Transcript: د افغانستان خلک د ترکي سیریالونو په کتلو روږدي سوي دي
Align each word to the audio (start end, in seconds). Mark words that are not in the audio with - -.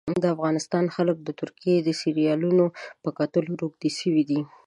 د 0.23 0.25
افغانستان 0.35 0.85
خلک 0.95 1.17
د 1.21 1.29
ترکي 1.39 1.75
سیریالونو 2.01 2.65
په 3.03 3.09
کتلو 3.19 3.51
روږدي 3.61 3.91
سوي 3.99 4.23
دي 4.29 4.41